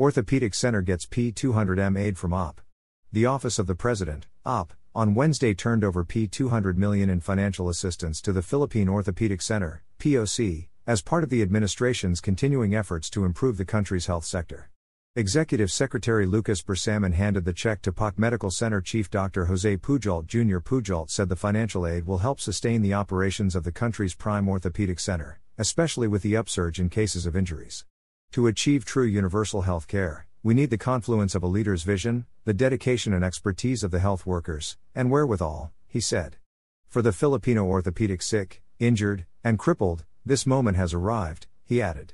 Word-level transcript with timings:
Orthopedic 0.00 0.54
Center 0.54 0.80
gets 0.80 1.06
P200M 1.06 1.98
aid 1.98 2.16
from 2.16 2.32
OP. 2.32 2.60
The 3.10 3.26
Office 3.26 3.58
of 3.58 3.66
the 3.66 3.74
President, 3.74 4.28
OP, 4.46 4.72
on 4.94 5.16
Wednesday 5.16 5.54
turned 5.54 5.82
over 5.82 6.04
P200 6.04 6.76
million 6.76 7.10
in 7.10 7.18
financial 7.18 7.68
assistance 7.68 8.20
to 8.20 8.32
the 8.32 8.40
Philippine 8.40 8.88
Orthopedic 8.88 9.42
Center, 9.42 9.82
POC, 9.98 10.68
as 10.86 11.02
part 11.02 11.24
of 11.24 11.30
the 11.30 11.42
administration's 11.42 12.20
continuing 12.20 12.76
efforts 12.76 13.10
to 13.10 13.24
improve 13.24 13.56
the 13.56 13.64
country's 13.64 14.06
health 14.06 14.24
sector. 14.24 14.70
Executive 15.16 15.72
Secretary 15.72 16.26
Lucas 16.26 16.62
Bersamin 16.62 17.14
handed 17.14 17.44
the 17.44 17.52
check 17.52 17.82
to 17.82 17.90
POC 17.90 18.18
Medical 18.18 18.52
Center 18.52 18.80
Chief 18.80 19.10
Dr. 19.10 19.46
Jose 19.46 19.78
Pujalt 19.78 20.28
Jr. 20.28 20.58
Pujalt 20.58 21.10
said 21.10 21.28
the 21.28 21.34
financial 21.34 21.84
aid 21.84 22.06
will 22.06 22.18
help 22.18 22.38
sustain 22.38 22.82
the 22.82 22.94
operations 22.94 23.56
of 23.56 23.64
the 23.64 23.72
country's 23.72 24.14
prime 24.14 24.48
orthopedic 24.48 25.00
center, 25.00 25.40
especially 25.58 26.06
with 26.06 26.22
the 26.22 26.36
upsurge 26.36 26.78
in 26.78 26.88
cases 26.88 27.26
of 27.26 27.34
injuries. 27.34 27.84
To 28.32 28.46
achieve 28.46 28.84
true 28.84 29.06
universal 29.06 29.62
health 29.62 29.88
care, 29.88 30.26
we 30.42 30.52
need 30.52 30.68
the 30.68 30.76
confluence 30.76 31.34
of 31.34 31.42
a 31.42 31.46
leader's 31.46 31.82
vision, 31.82 32.26
the 32.44 32.52
dedication 32.52 33.14
and 33.14 33.24
expertise 33.24 33.82
of 33.82 33.90
the 33.90 34.00
health 34.00 34.26
workers, 34.26 34.76
and 34.94 35.10
wherewithal, 35.10 35.72
he 35.86 35.98
said. 35.98 36.36
For 36.88 37.00
the 37.00 37.12
Filipino 37.12 37.64
orthopedic 37.64 38.20
sick, 38.20 38.62
injured, 38.78 39.24
and 39.42 39.58
crippled, 39.58 40.04
this 40.26 40.46
moment 40.46 40.76
has 40.76 40.92
arrived, 40.92 41.46
he 41.64 41.80
added. 41.80 42.12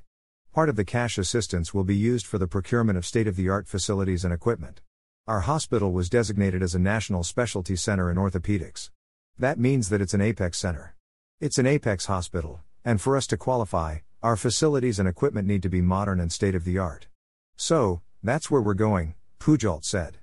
Part 0.52 0.68
of 0.68 0.76
the 0.76 0.84
cash 0.84 1.18
assistance 1.18 1.74
will 1.74 1.82
be 1.82 1.96
used 1.96 2.26
for 2.26 2.38
the 2.38 2.46
procurement 2.46 2.96
of 2.96 3.04
state 3.04 3.26
of 3.26 3.34
the 3.34 3.48
art 3.48 3.66
facilities 3.66 4.24
and 4.24 4.32
equipment. 4.32 4.82
Our 5.26 5.40
hospital 5.40 5.92
was 5.92 6.08
designated 6.08 6.62
as 6.62 6.76
a 6.76 6.78
national 6.78 7.24
specialty 7.24 7.74
center 7.74 8.08
in 8.08 8.16
orthopedics. 8.16 8.90
That 9.36 9.58
means 9.58 9.88
that 9.88 10.00
it's 10.00 10.14
an 10.14 10.20
apex 10.20 10.58
center. 10.58 10.94
It's 11.40 11.58
an 11.58 11.66
apex 11.66 12.06
hospital, 12.06 12.60
and 12.84 13.00
for 13.00 13.16
us 13.16 13.26
to 13.26 13.36
qualify, 13.36 13.98
our 14.25 14.36
facilities 14.36 14.98
and 14.98 15.06
equipment 15.06 15.47
need 15.47 15.62
to 15.62 15.69
be 15.69 15.83
modern 15.83 16.19
and 16.19 16.33
state 16.33 16.55
of 16.55 16.64
the 16.64 16.78
art. 16.78 17.08
So, 17.56 18.00
that's 18.22 18.50
where 18.50 18.62
we're 18.62 18.72
going, 18.72 19.17
Pujalt 19.39 19.84
said. 19.84 20.17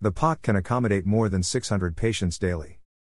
The 0.00 0.10
POC 0.10 0.42
can 0.42 0.56
accommodate 0.56 1.06
more 1.06 1.28
than 1.28 1.44
600 1.44 1.96
patients 1.96 2.36
daily. 2.36 2.80